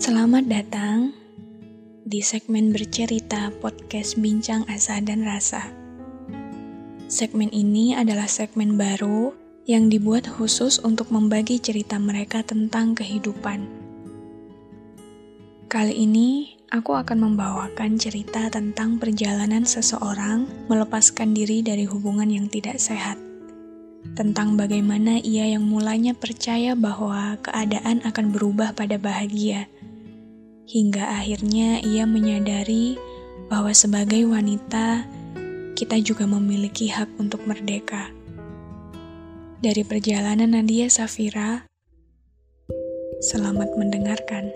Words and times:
Selamat 0.00 0.48
datang 0.48 1.12
di 2.08 2.24
segmen 2.24 2.72
bercerita 2.72 3.52
podcast 3.60 4.16
Bincang 4.16 4.64
Asa 4.64 4.96
dan 5.04 5.20
Rasa. 5.28 5.60
Segmen 7.04 7.52
ini 7.52 7.92
adalah 7.92 8.24
segmen 8.24 8.80
baru 8.80 9.36
yang 9.68 9.92
dibuat 9.92 10.24
khusus 10.24 10.80
untuk 10.80 11.12
membagi 11.12 11.60
cerita 11.60 12.00
mereka 12.00 12.40
tentang 12.40 12.96
kehidupan. 12.96 13.68
Kali 15.68 15.92
ini, 15.92 16.56
aku 16.72 16.96
akan 16.96 17.20
membawakan 17.20 18.00
cerita 18.00 18.48
tentang 18.48 18.96
perjalanan 18.96 19.68
seseorang 19.68 20.48
melepaskan 20.72 21.36
diri 21.36 21.60
dari 21.60 21.84
hubungan 21.84 22.32
yang 22.32 22.48
tidak 22.48 22.80
sehat 22.80 23.20
tentang 24.16 24.56
bagaimana 24.56 25.20
ia 25.20 25.48
yang 25.48 25.64
mulanya 25.68 26.16
percaya 26.16 26.72
bahwa 26.72 27.36
keadaan 27.44 28.00
akan 28.00 28.32
berubah 28.32 28.72
pada 28.72 28.96
bahagia, 28.96 29.68
hingga 30.70 31.02
akhirnya 31.18 31.82
ia 31.82 32.06
menyadari 32.06 32.94
bahwa 33.50 33.74
sebagai 33.74 34.22
wanita, 34.22 35.02
kita 35.74 35.98
juga 35.98 36.30
memiliki 36.30 36.86
hak 36.86 37.18
untuk 37.18 37.42
merdeka. 37.42 38.14
Dari 39.58 39.82
perjalanan 39.82 40.54
Nadia 40.54 40.86
Safira, 40.86 41.66
selamat 43.18 43.74
mendengarkan. 43.74 44.54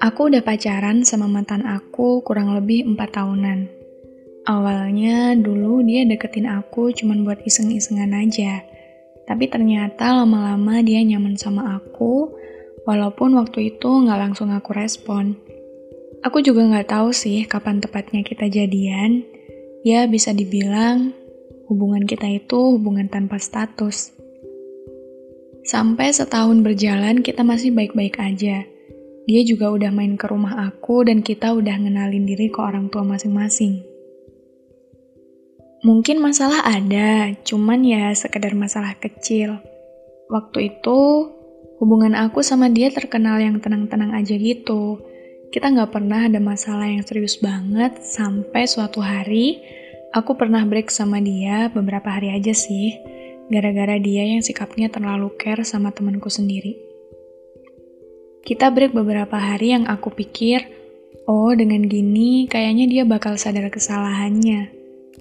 Aku 0.00 0.32
udah 0.32 0.40
pacaran 0.40 1.04
sama 1.04 1.28
mantan 1.28 1.68
aku 1.68 2.24
kurang 2.24 2.56
lebih 2.56 2.88
empat 2.88 3.20
tahunan. 3.20 3.68
Awalnya 4.48 5.36
dulu 5.36 5.84
dia 5.84 6.08
deketin 6.08 6.48
aku 6.48 6.96
cuman 6.96 7.28
buat 7.28 7.44
iseng-isengan 7.44 8.16
aja. 8.16 8.64
Tapi 9.30 9.46
ternyata 9.46 10.10
lama-lama 10.10 10.82
dia 10.82 10.98
nyaman 11.06 11.38
sama 11.38 11.78
aku, 11.78 12.34
walaupun 12.82 13.38
waktu 13.38 13.70
itu 13.70 13.86
nggak 13.86 14.18
langsung 14.18 14.50
aku 14.50 14.74
respon. 14.74 15.38
Aku 16.26 16.42
juga 16.42 16.66
nggak 16.66 16.90
tahu 16.90 17.14
sih 17.14 17.46
kapan 17.46 17.78
tepatnya 17.78 18.26
kita 18.26 18.50
jadian. 18.50 19.22
Ya 19.86 20.10
bisa 20.10 20.34
dibilang 20.34 21.14
hubungan 21.70 22.10
kita 22.10 22.26
itu 22.26 22.74
hubungan 22.74 23.06
tanpa 23.06 23.38
status. 23.38 24.10
Sampai 25.62 26.10
setahun 26.10 26.66
berjalan 26.66 27.22
kita 27.22 27.46
masih 27.46 27.70
baik-baik 27.70 28.18
aja. 28.18 28.66
Dia 29.30 29.40
juga 29.46 29.70
udah 29.70 29.94
main 29.94 30.18
ke 30.18 30.26
rumah 30.26 30.58
aku 30.58 31.06
dan 31.06 31.22
kita 31.22 31.54
udah 31.54 31.78
ngenalin 31.78 32.26
diri 32.26 32.50
ke 32.50 32.58
orang 32.58 32.90
tua 32.90 33.06
masing-masing. 33.06 33.89
Mungkin 35.80 36.20
masalah 36.20 36.60
ada, 36.68 37.32
cuman 37.40 37.80
ya 37.80 38.12
sekedar 38.12 38.52
masalah 38.52 39.00
kecil. 39.00 39.64
Waktu 40.28 40.76
itu, 40.76 41.00
hubungan 41.80 42.12
aku 42.20 42.44
sama 42.44 42.68
dia 42.68 42.92
terkenal 42.92 43.40
yang 43.40 43.64
tenang-tenang 43.64 44.12
aja 44.12 44.36
gitu. 44.36 45.00
Kita 45.48 45.72
nggak 45.72 45.88
pernah 45.88 46.28
ada 46.28 46.36
masalah 46.36 46.84
yang 46.84 47.00
serius 47.00 47.40
banget, 47.40 47.96
sampai 48.04 48.68
suatu 48.68 49.00
hari, 49.00 49.56
aku 50.12 50.36
pernah 50.36 50.68
break 50.68 50.92
sama 50.92 51.16
dia 51.16 51.72
beberapa 51.72 52.12
hari 52.12 52.28
aja 52.36 52.52
sih, 52.52 53.00
gara-gara 53.48 53.96
dia 53.96 54.36
yang 54.36 54.44
sikapnya 54.44 54.92
terlalu 54.92 55.32
care 55.40 55.64
sama 55.64 55.96
temanku 55.96 56.28
sendiri. 56.28 56.76
Kita 58.44 58.68
break 58.68 58.92
beberapa 58.92 59.40
hari 59.40 59.72
yang 59.80 59.88
aku 59.88 60.12
pikir, 60.12 60.60
oh 61.24 61.56
dengan 61.56 61.88
gini 61.88 62.44
kayaknya 62.52 62.84
dia 62.84 63.02
bakal 63.08 63.40
sadar 63.40 63.72
kesalahannya 63.72 64.79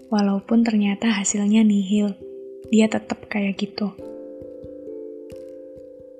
Walaupun 0.10 0.66
ternyata 0.66 1.10
hasilnya 1.10 1.62
nihil, 1.66 2.14
dia 2.70 2.90
tetap 2.90 3.26
kayak 3.30 3.58
gitu. 3.58 3.94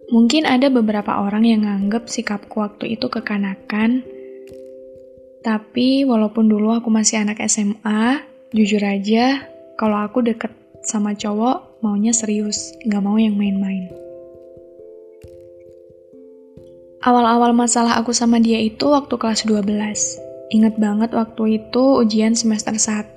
Mungkin 0.10 0.50
ada 0.50 0.74
beberapa 0.74 1.22
orang 1.22 1.46
yang 1.46 1.62
nganggep 1.66 2.10
sikapku 2.10 2.66
waktu 2.66 2.98
itu 2.98 3.06
kekanakan, 3.14 4.02
tapi 5.46 6.04
walaupun 6.04 6.50
dulu 6.50 6.74
aku 6.74 6.90
masih 6.90 7.22
anak 7.22 7.46
SMA, 7.46 8.26
jujur 8.52 8.82
aja, 8.82 9.46
kalau 9.78 10.02
aku 10.02 10.26
deket 10.26 10.50
sama 10.82 11.14
cowok, 11.14 11.80
maunya 11.86 12.12
serius, 12.12 12.74
gak 12.90 13.06
mau 13.06 13.16
yang 13.22 13.38
main-main. 13.38 13.88
Awal-awal 17.00 17.56
masalah 17.56 17.96
aku 17.96 18.12
sama 18.12 18.44
dia 18.44 18.60
itu 18.60 18.92
waktu 18.92 19.16
kelas 19.16 19.48
12. 19.48 20.52
Ingat 20.52 20.76
banget 20.82 21.16
waktu 21.16 21.62
itu 21.62 22.04
ujian 22.04 22.36
semester 22.36 22.76
1, 22.76 23.16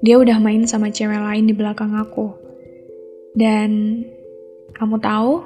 dia 0.00 0.16
udah 0.16 0.40
main 0.40 0.64
sama 0.64 0.88
cewek 0.88 1.20
lain 1.20 1.44
di 1.48 1.54
belakang 1.54 1.92
aku. 1.96 2.32
Dan 3.36 4.02
kamu 4.72 4.96
tahu, 4.96 5.44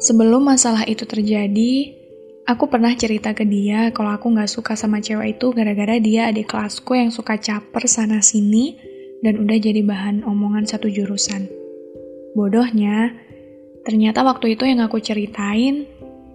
sebelum 0.00 0.48
masalah 0.48 0.88
itu 0.88 1.04
terjadi, 1.04 1.92
aku 2.48 2.68
pernah 2.68 2.96
cerita 2.96 3.36
ke 3.36 3.44
dia 3.44 3.92
kalau 3.92 4.16
aku 4.16 4.32
gak 4.32 4.48
suka 4.48 4.72
sama 4.72 5.04
cewek 5.04 5.36
itu 5.36 5.52
gara-gara 5.52 6.00
dia 6.00 6.32
adik 6.32 6.48
kelasku 6.48 6.96
yang 6.96 7.12
suka 7.12 7.36
caper 7.36 7.84
sana-sini 7.84 8.76
dan 9.20 9.40
udah 9.40 9.56
jadi 9.56 9.80
bahan 9.84 10.24
omongan 10.24 10.64
satu 10.64 10.88
jurusan. 10.88 11.48
Bodohnya, 12.32 13.12
ternyata 13.84 14.24
waktu 14.24 14.56
itu 14.56 14.64
yang 14.64 14.80
aku 14.80 15.00
ceritain 15.00 15.86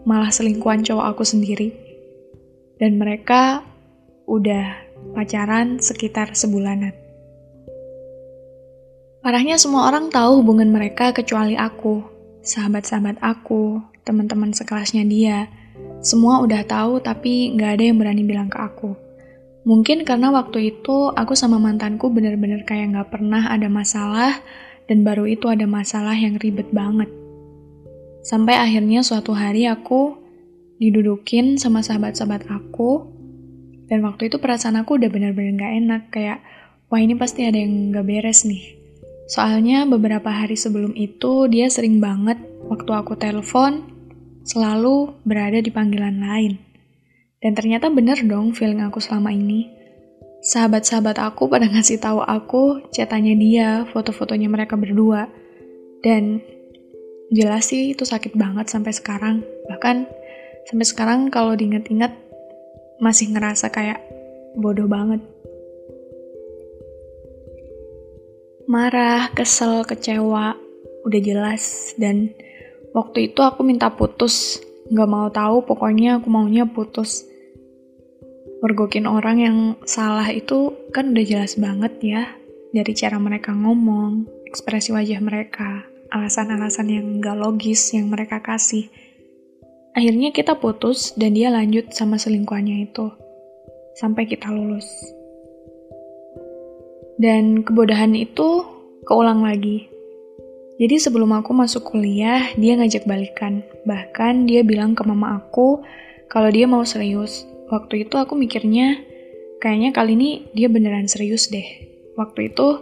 malah 0.05 0.29
selingkuhan 0.29 0.85
cowok 0.85 1.05
aku 1.17 1.23
sendiri. 1.25 1.69
Dan 2.79 2.95
mereka 2.95 3.67
udah 4.29 4.87
pacaran 5.17 5.83
sekitar 5.83 6.31
sebulanan. 6.37 7.08
Parahnya 9.29 9.61
semua 9.61 9.85
orang 9.85 10.09
tahu 10.09 10.41
hubungan 10.41 10.73
mereka 10.73 11.13
kecuali 11.13 11.53
aku, 11.53 12.01
sahabat-sahabat 12.41 13.21
aku, 13.21 13.77
teman-teman 14.01 14.49
sekelasnya 14.49 15.05
dia. 15.05 15.45
Semua 16.01 16.41
udah 16.41 16.65
tahu 16.65 16.97
tapi 16.97 17.53
nggak 17.53 17.77
ada 17.77 17.83
yang 17.93 18.01
berani 18.01 18.25
bilang 18.25 18.49
ke 18.49 18.57
aku. 18.57 18.97
Mungkin 19.69 20.01
karena 20.01 20.33
waktu 20.33 20.73
itu 20.73 21.13
aku 21.13 21.37
sama 21.37 21.61
mantanku 21.61 22.09
bener-bener 22.09 22.65
kayak 22.65 22.89
nggak 22.89 23.13
pernah 23.13 23.53
ada 23.53 23.69
masalah 23.69 24.33
dan 24.89 25.05
baru 25.05 25.29
itu 25.29 25.45
ada 25.45 25.69
masalah 25.69 26.17
yang 26.17 26.41
ribet 26.41 26.73
banget. 26.73 27.13
Sampai 28.25 28.57
akhirnya 28.57 29.05
suatu 29.05 29.37
hari 29.37 29.69
aku 29.69 30.17
didudukin 30.81 31.61
sama 31.61 31.85
sahabat-sahabat 31.85 32.49
aku 32.49 33.05
dan 33.93 34.01
waktu 34.09 34.33
itu 34.33 34.41
perasaan 34.41 34.81
aku 34.81 34.97
udah 34.97 35.13
bener-bener 35.13 35.53
gak 35.53 35.73
enak 35.85 36.01
kayak 36.09 36.41
wah 36.89 36.97
ini 36.97 37.13
pasti 37.13 37.45
ada 37.45 37.61
yang 37.61 37.93
gak 37.93 38.09
beres 38.09 38.41
nih 38.49 38.78
Soalnya 39.29 39.85
beberapa 39.85 40.33
hari 40.33 40.57
sebelum 40.57 40.97
itu 40.97 41.45
dia 41.45 41.69
sering 41.69 42.01
banget 42.01 42.41
waktu 42.65 42.89
aku 42.89 43.13
telepon 43.13 43.85
selalu 44.41 45.13
berada 45.21 45.61
di 45.61 45.69
panggilan 45.69 46.17
lain. 46.17 46.57
Dan 47.37 47.53
ternyata 47.53 47.93
bener 47.93 48.17
dong 48.25 48.57
feeling 48.57 48.81
aku 48.81 48.97
selama 48.97 49.29
ini. 49.29 49.69
Sahabat-sahabat 50.41 51.21
aku 51.21 51.45
pada 51.45 51.69
ngasih 51.71 52.01
tahu 52.01 52.25
aku 52.25 52.89
cetanya 52.89 53.37
dia, 53.37 53.69
foto-fotonya 53.93 54.49
mereka 54.49 54.73
berdua. 54.73 55.29
Dan 56.01 56.41
jelas 57.29 57.69
sih 57.69 57.93
itu 57.93 58.09
sakit 58.09 58.33
banget 58.33 58.65
sampai 58.73 58.97
sekarang. 58.97 59.45
Bahkan 59.69 60.09
sampai 60.73 60.85
sekarang 60.89 61.19
kalau 61.29 61.53
diinget-inget 61.53 62.17
masih 62.97 63.29
ngerasa 63.29 63.69
kayak 63.69 64.01
bodoh 64.57 64.89
banget. 64.89 65.21
Marah, 68.69 69.33
kesel, 69.33 69.81
kecewa, 69.81 70.53
udah 71.01 71.21
jelas. 71.25 71.97
Dan 71.97 72.29
waktu 72.93 73.33
itu 73.33 73.41
aku 73.41 73.65
minta 73.65 73.89
putus, 73.89 74.61
gak 74.93 75.09
mau 75.09 75.33
tahu 75.33 75.65
pokoknya 75.65 76.21
aku 76.21 76.29
maunya 76.29 76.69
putus. 76.69 77.25
Mergokin 78.61 79.09
orang 79.09 79.37
yang 79.41 79.57
salah 79.89 80.29
itu 80.29 80.77
kan 80.93 81.09
udah 81.09 81.25
jelas 81.25 81.57
banget 81.57 81.93
ya, 82.05 82.23
dari 82.69 82.93
cara 82.93 83.17
mereka 83.17 83.57
ngomong, 83.57 84.29
ekspresi 84.45 84.93
wajah 84.93 85.17
mereka, 85.17 85.89
alasan-alasan 86.13 86.87
yang 86.93 87.05
gak 87.17 87.41
logis 87.41 87.89
yang 87.97 88.13
mereka 88.13 88.37
kasih. 88.45 88.85
Akhirnya 89.97 90.29
kita 90.29 90.61
putus 90.61 91.17
dan 91.17 91.33
dia 91.33 91.49
lanjut 91.49 91.89
sama 91.89 92.21
selingkuhannya 92.21 92.85
itu. 92.85 93.09
Sampai 93.97 94.29
kita 94.29 94.53
lulus. 94.53 94.85
Dan 97.19 97.67
kebodohan 97.67 98.15
itu 98.15 98.63
keulang 99.03 99.43
lagi. 99.43 99.91
Jadi 100.79 100.95
sebelum 100.95 101.35
aku 101.35 101.51
masuk 101.51 101.91
kuliah, 101.91 102.55
dia 102.55 102.79
ngajak 102.79 103.03
balikan. 103.03 103.59
Bahkan 103.83 104.47
dia 104.47 104.63
bilang 104.63 104.95
ke 104.95 105.03
mama 105.03 105.43
aku 105.43 105.83
kalau 106.31 106.47
dia 106.47 106.63
mau 106.63 106.87
serius. 106.87 107.43
Waktu 107.67 108.07
itu 108.07 108.15
aku 108.15 108.39
mikirnya, 108.39 109.03
kayaknya 109.59 109.91
kali 109.91 110.15
ini 110.15 110.47
dia 110.55 110.71
beneran 110.71 111.11
serius 111.11 111.51
deh. 111.51 111.67
Waktu 112.15 112.55
itu 112.55 112.79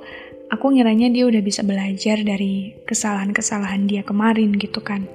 aku 0.54 0.66
ngiranya 0.78 1.10
dia 1.10 1.26
udah 1.26 1.42
bisa 1.42 1.66
belajar 1.66 2.22
dari 2.22 2.78
kesalahan-kesalahan 2.86 3.90
dia 3.90 4.06
kemarin 4.06 4.54
gitu 4.54 4.86
kan. 4.86 5.10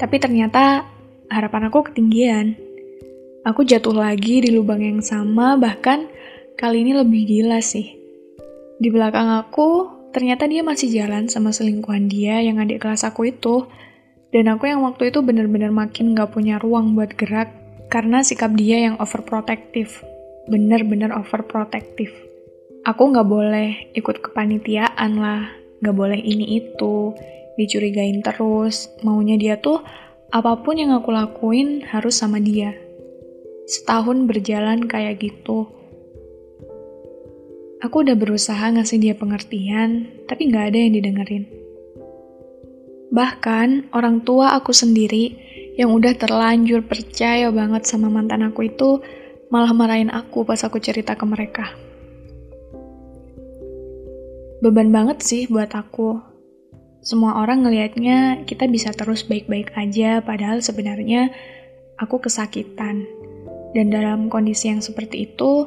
Tapi 0.00 0.16
ternyata 0.16 0.88
harapan 1.28 1.68
aku 1.68 1.92
ketinggian. 1.92 2.56
Aku 3.44 3.68
jatuh 3.68 3.92
lagi 3.92 4.40
di 4.40 4.48
lubang 4.48 4.80
yang 4.80 5.04
sama, 5.04 5.60
bahkan 5.60 6.08
kali 6.56 6.80
ini 6.88 6.96
lebih 6.96 7.28
gila 7.28 7.60
sih. 7.60 8.01
Di 8.82 8.90
belakang 8.90 9.30
aku, 9.38 9.86
ternyata 10.10 10.50
dia 10.50 10.66
masih 10.66 10.90
jalan 10.90 11.30
sama 11.30 11.54
selingkuhan 11.54 12.10
dia 12.10 12.42
yang 12.42 12.58
adik 12.58 12.82
kelas 12.82 13.06
aku 13.06 13.30
itu. 13.30 13.70
Dan 14.34 14.50
aku 14.50 14.66
yang 14.66 14.82
waktu 14.82 15.14
itu 15.14 15.22
bener-bener 15.22 15.70
makin 15.70 16.18
gak 16.18 16.34
punya 16.34 16.58
ruang 16.58 16.98
buat 16.98 17.14
gerak 17.14 17.54
karena 17.94 18.26
sikap 18.26 18.58
dia 18.58 18.82
yang 18.82 18.98
overprotective. 18.98 20.02
Bener-bener 20.50 21.14
overprotective. 21.14 22.10
Aku 22.82 23.14
gak 23.14 23.30
boleh 23.30 23.94
ikut 23.94 24.18
kepanitiaan 24.18 25.14
lah, 25.14 25.46
gak 25.78 25.94
boleh 25.94 26.18
ini 26.18 26.58
itu, 26.58 27.14
dicurigain 27.54 28.18
terus. 28.18 28.90
Maunya 29.06 29.38
dia 29.38 29.62
tuh 29.62 29.78
apa 30.34 30.58
pun 30.58 30.74
yang 30.74 30.90
aku 30.90 31.14
lakuin 31.14 31.86
harus 31.86 32.18
sama 32.18 32.42
dia. 32.42 32.74
Setahun 33.70 34.26
berjalan 34.26 34.90
kayak 34.90 35.22
gitu. 35.22 35.70
Aku 37.82 38.06
udah 38.06 38.14
berusaha 38.14 38.62
ngasih 38.70 39.02
dia 39.02 39.14
pengertian, 39.18 40.06
tapi 40.30 40.54
gak 40.54 40.70
ada 40.70 40.78
yang 40.78 40.94
didengerin. 40.94 41.50
Bahkan 43.10 43.90
orang 43.90 44.22
tua 44.22 44.54
aku 44.54 44.70
sendiri 44.70 45.34
yang 45.74 45.90
udah 45.90 46.14
terlanjur 46.14 46.86
percaya 46.86 47.50
banget 47.50 47.82
sama 47.82 48.06
mantan 48.06 48.46
aku 48.46 48.70
itu 48.70 49.02
malah 49.50 49.74
marahin 49.74 50.14
aku 50.14 50.46
pas 50.46 50.62
aku 50.62 50.78
cerita 50.78 51.18
ke 51.18 51.26
mereka. 51.26 51.74
Beban 54.62 54.94
banget 54.94 55.26
sih 55.26 55.50
buat 55.50 55.74
aku. 55.74 56.22
Semua 57.02 57.42
orang 57.42 57.66
ngelihatnya 57.66 58.46
kita 58.46 58.70
bisa 58.70 58.94
terus 58.94 59.26
baik-baik 59.26 59.74
aja 59.74 60.22
padahal 60.22 60.62
sebenarnya 60.62 61.34
aku 61.98 62.22
kesakitan. 62.22 63.10
Dan 63.74 63.90
dalam 63.90 64.30
kondisi 64.30 64.70
yang 64.70 64.78
seperti 64.78 65.26
itu, 65.26 65.66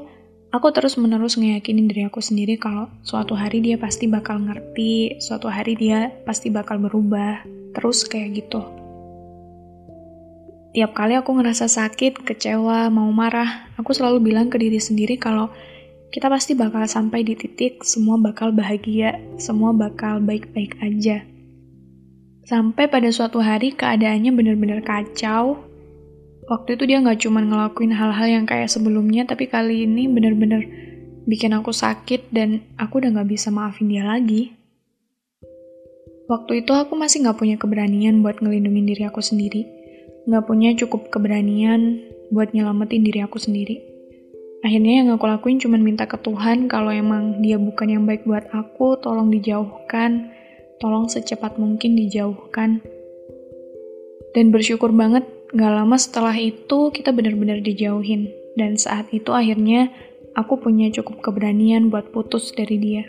Aku 0.55 0.71
terus-menerus 0.71 1.35
ngeyakinin 1.35 1.91
diri 1.91 2.07
aku 2.07 2.23
sendiri 2.23 2.55
kalau 2.55 2.87
suatu 3.03 3.35
hari 3.35 3.59
dia 3.59 3.75
pasti 3.75 4.07
bakal 4.07 4.39
ngerti, 4.39 5.19
suatu 5.19 5.51
hari 5.51 5.75
dia 5.75 6.15
pasti 6.23 6.47
bakal 6.47 6.79
berubah, 6.79 7.43
terus 7.75 8.07
kayak 8.07 8.39
gitu. 8.39 8.63
Tiap 10.71 10.95
kali 10.95 11.19
aku 11.19 11.35
ngerasa 11.35 11.67
sakit, 11.67 12.23
kecewa, 12.23 12.87
mau 12.87 13.11
marah, 13.11 13.67
aku 13.75 13.91
selalu 13.91 14.31
bilang 14.31 14.47
ke 14.47 14.55
diri 14.55 14.79
sendiri 14.79 15.19
kalau 15.19 15.51
kita 16.15 16.31
pasti 16.31 16.55
bakal 16.55 16.87
sampai 16.87 17.27
di 17.27 17.35
titik 17.35 17.83
semua 17.83 18.15
bakal 18.15 18.55
bahagia, 18.55 19.19
semua 19.35 19.75
bakal 19.75 20.23
baik-baik 20.23 20.79
aja. 20.79 21.27
Sampai 22.47 22.87
pada 22.87 23.11
suatu 23.11 23.43
hari 23.43 23.75
keadaannya 23.75 24.31
bener-bener 24.31 24.79
kacau, 24.87 25.64
waktu 26.45 26.77
itu 26.77 26.83
dia 26.85 27.01
nggak 27.01 27.25
cuma 27.25 27.41
ngelakuin 27.41 27.93
hal-hal 27.93 28.27
yang 28.29 28.45
kayak 28.45 28.69
sebelumnya, 28.69 29.25
tapi 29.25 29.49
kali 29.49 29.85
ini 29.85 30.05
bener-bener 30.09 30.65
bikin 31.25 31.57
aku 31.57 31.73
sakit 31.73 32.29
dan 32.29 32.61
aku 32.77 33.01
udah 33.01 33.09
nggak 33.17 33.29
bisa 33.29 33.49
maafin 33.49 33.89
dia 33.89 34.05
lagi. 34.05 34.53
Waktu 36.25 36.65
itu 36.65 36.73
aku 36.73 36.97
masih 36.97 37.21
nggak 37.25 37.37
punya 37.37 37.55
keberanian 37.57 38.25
buat 38.25 38.41
ngelindungin 38.41 38.85
diri 38.89 39.03
aku 39.05 39.21
sendiri, 39.21 39.65
nggak 40.25 40.45
punya 40.45 40.73
cukup 40.73 41.13
keberanian 41.13 42.01
buat 42.33 42.53
nyelamatin 42.53 43.05
diri 43.05 43.21
aku 43.21 43.37
sendiri. 43.37 43.81
Akhirnya 44.65 45.05
yang 45.05 45.13
aku 45.13 45.29
lakuin 45.29 45.61
cuma 45.61 45.77
minta 45.77 46.09
ke 46.09 46.17
Tuhan 46.17 46.65
kalau 46.65 46.89
emang 46.89 47.45
dia 47.45 47.61
bukan 47.61 47.85
yang 47.85 48.03
baik 48.09 48.25
buat 48.25 48.49
aku, 48.49 48.97
tolong 48.97 49.29
dijauhkan, 49.29 50.33
tolong 50.81 51.05
secepat 51.05 51.61
mungkin 51.61 51.93
dijauhkan. 51.93 52.81
Dan 54.33 54.49
bersyukur 54.49 54.89
banget 54.89 55.29
Gak 55.55 55.71
lama 55.71 55.95
setelah 55.95 56.35
itu 56.35 56.91
kita 56.91 57.15
benar-benar 57.15 57.63
dijauhin. 57.63 58.27
Dan 58.59 58.75
saat 58.75 59.07
itu 59.15 59.31
akhirnya 59.31 59.87
aku 60.35 60.59
punya 60.59 60.91
cukup 60.91 61.23
keberanian 61.23 61.87
buat 61.87 62.11
putus 62.11 62.51
dari 62.51 62.75
dia. 62.75 63.03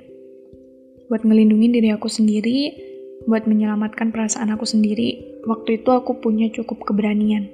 Buat 1.10 1.26
ngelindungin 1.26 1.74
diri 1.74 1.90
aku 1.90 2.06
sendiri, 2.06 2.70
buat 3.26 3.50
menyelamatkan 3.50 4.14
perasaan 4.14 4.54
aku 4.54 4.62
sendiri. 4.62 5.42
Waktu 5.46 5.82
itu 5.82 5.90
aku 5.90 6.22
punya 6.22 6.46
cukup 6.54 6.86
keberanian. 6.86 7.50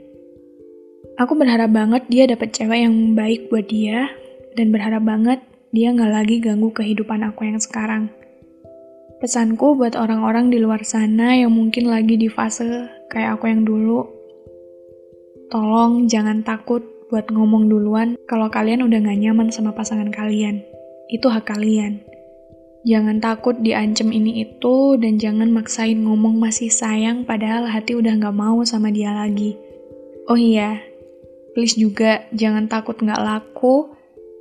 Aku 1.20 1.36
berharap 1.36 1.72
banget 1.72 2.08
dia 2.08 2.24
dapat 2.24 2.52
cewek 2.56 2.84
yang 2.84 3.12
baik 3.12 3.52
buat 3.52 3.68
dia, 3.68 4.08
dan 4.56 4.72
berharap 4.72 5.04
banget 5.04 5.40
dia 5.72 5.92
nggak 5.92 6.12
lagi 6.12 6.36
ganggu 6.40 6.72
kehidupan 6.72 7.24
aku 7.24 7.48
yang 7.48 7.60
sekarang. 7.60 8.08
Pesanku 9.20 9.76
buat 9.76 9.96
orang-orang 9.96 10.48
di 10.48 10.60
luar 10.60 10.84
sana 10.84 11.36
yang 11.36 11.52
mungkin 11.52 11.88
lagi 11.92 12.16
di 12.16 12.32
fase 12.32 12.88
kayak 13.12 13.36
aku 13.36 13.52
yang 13.52 13.68
dulu, 13.68 14.21
Tolong 15.52 16.08
jangan 16.08 16.40
takut 16.40 16.80
buat 17.12 17.28
ngomong 17.28 17.68
duluan 17.68 18.16
kalau 18.24 18.48
kalian 18.48 18.88
udah 18.88 19.04
gak 19.04 19.20
nyaman 19.20 19.52
sama 19.52 19.76
pasangan 19.76 20.08
kalian. 20.08 20.64
Itu 21.12 21.28
hak 21.28 21.44
kalian. 21.44 22.00
Jangan 22.88 23.20
takut 23.20 23.60
diancem 23.60 24.16
ini 24.16 24.48
itu 24.48 24.96
dan 24.96 25.20
jangan 25.20 25.52
maksain 25.52 26.00
ngomong 26.08 26.40
masih 26.40 26.72
sayang 26.72 27.28
padahal 27.28 27.68
hati 27.68 27.92
udah 27.92 28.16
gak 28.16 28.32
mau 28.32 28.64
sama 28.64 28.88
dia 28.88 29.12
lagi. 29.12 29.60
Oh 30.24 30.40
iya, 30.40 30.80
please 31.52 31.76
juga 31.76 32.24
jangan 32.32 32.64
takut 32.72 32.96
gak 33.04 33.20
laku 33.20 33.92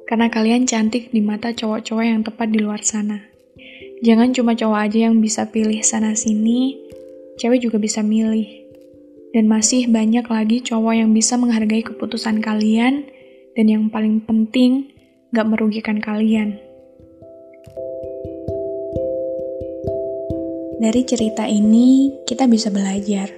karena 0.08 0.32
kalian 0.32 0.64
cantik 0.64 1.12
di 1.12 1.20
mata 1.20 1.52
cowok-cowok 1.52 2.06
yang 2.08 2.24
tepat 2.24 2.48
di 2.56 2.64
luar 2.64 2.88
sana. 2.88 3.20
Jangan 4.00 4.32
cuma 4.32 4.56
cowok 4.56 4.80
aja 4.80 5.12
yang 5.12 5.20
bisa 5.20 5.52
pilih 5.52 5.84
sana-sini, 5.84 6.80
cewek 7.36 7.68
juga 7.68 7.84
bisa 7.84 8.00
milih. 8.00 8.61
Dan 9.32 9.48
masih 9.48 9.88
banyak 9.88 10.28
lagi 10.28 10.60
cowok 10.60 10.94
yang 10.96 11.16
bisa 11.16 11.40
menghargai 11.40 11.88
keputusan 11.88 12.44
kalian, 12.44 13.08
dan 13.56 13.66
yang 13.68 13.88
paling 13.88 14.20
penting, 14.24 14.92
gak 15.32 15.48
merugikan 15.48 16.04
kalian. 16.04 16.60
Dari 20.82 21.02
cerita 21.08 21.46
ini, 21.48 22.12
kita 22.28 22.50
bisa 22.50 22.68
belajar 22.74 23.32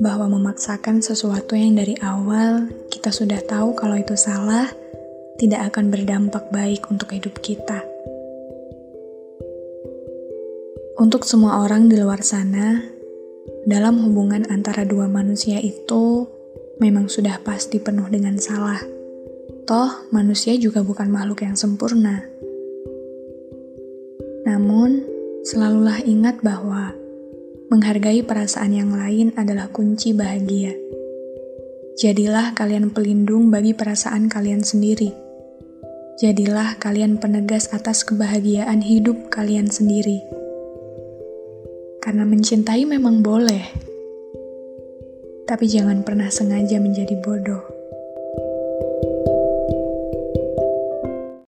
bahwa 0.00 0.26
memaksakan 0.36 1.04
sesuatu 1.04 1.54
yang 1.54 1.76
dari 1.76 1.94
awal 2.00 2.68
kita 2.90 3.12
sudah 3.12 3.40
tahu 3.44 3.72
kalau 3.72 3.96
itu 3.96 4.16
salah, 4.16 4.68
tidak 5.40 5.72
akan 5.72 5.88
berdampak 5.88 6.52
baik 6.52 6.84
untuk 6.92 7.16
hidup 7.16 7.38
kita. 7.40 7.80
Untuk 11.00 11.24
semua 11.24 11.64
orang 11.64 11.88
di 11.88 11.96
luar 11.96 12.20
sana, 12.20 12.99
dalam 13.68 14.00
hubungan 14.00 14.48
antara 14.48 14.88
dua 14.88 15.04
manusia 15.04 15.60
itu 15.60 16.24
memang 16.80 17.12
sudah 17.12 17.36
pasti 17.44 17.76
penuh 17.76 18.08
dengan 18.08 18.40
salah. 18.40 18.80
Toh, 19.68 20.08
manusia 20.10 20.56
juga 20.56 20.80
bukan 20.80 21.12
makhluk 21.12 21.44
yang 21.44 21.54
sempurna. 21.54 22.24
Namun, 24.48 25.04
selalulah 25.44 26.00
ingat 26.02 26.40
bahwa 26.40 26.96
menghargai 27.68 28.24
perasaan 28.24 28.72
yang 28.72 28.90
lain 28.96 29.36
adalah 29.36 29.68
kunci 29.68 30.16
bahagia. 30.16 30.74
Jadilah 32.00 32.56
kalian 32.56 32.90
pelindung 32.90 33.52
bagi 33.52 33.76
perasaan 33.76 34.32
kalian 34.32 34.64
sendiri. 34.64 35.12
Jadilah 36.16 36.80
kalian 36.80 37.20
penegas 37.20 37.68
atas 37.76 38.08
kebahagiaan 38.08 38.80
hidup 38.80 39.28
kalian 39.28 39.68
sendiri. 39.68 40.39
Karena 42.10 42.26
mencintai 42.26 42.90
memang 42.90 43.22
boleh, 43.22 43.70
tapi 45.46 45.70
jangan 45.70 46.02
pernah 46.02 46.26
sengaja 46.26 46.82
menjadi 46.82 47.14
bodoh. 47.22 47.69